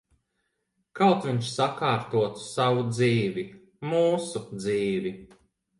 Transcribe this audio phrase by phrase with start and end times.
[0.99, 3.47] Kaut viņš sakārtotu savu dzīvi.
[3.95, 5.19] Mūsu dzīvi.